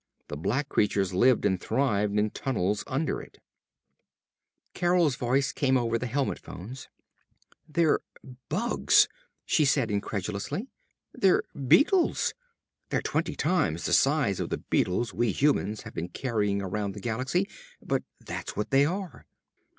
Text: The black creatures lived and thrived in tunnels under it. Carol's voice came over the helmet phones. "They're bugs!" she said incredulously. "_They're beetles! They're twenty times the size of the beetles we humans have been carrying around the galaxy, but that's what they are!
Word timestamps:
The 0.29 0.35
black 0.35 0.67
creatures 0.67 1.13
lived 1.13 1.45
and 1.45 1.61
thrived 1.61 2.17
in 2.17 2.31
tunnels 2.31 2.83
under 2.87 3.21
it. 3.21 3.37
Carol's 4.73 5.15
voice 5.15 5.51
came 5.51 5.77
over 5.77 5.99
the 5.99 6.07
helmet 6.07 6.39
phones. 6.39 6.89
"They're 7.69 7.99
bugs!" 8.49 9.07
she 9.45 9.63
said 9.63 9.91
incredulously. 9.91 10.69
"_They're 11.15 11.43
beetles! 11.67 12.33
They're 12.89 13.03
twenty 13.03 13.35
times 13.35 13.85
the 13.85 13.93
size 13.93 14.39
of 14.39 14.49
the 14.49 14.57
beetles 14.57 15.13
we 15.13 15.31
humans 15.31 15.81
have 15.83 15.93
been 15.93 16.09
carrying 16.09 16.63
around 16.63 16.93
the 16.95 16.99
galaxy, 16.99 17.47
but 17.79 18.01
that's 18.21 18.55
what 18.55 18.71
they 18.71 18.85
are! 18.87 19.27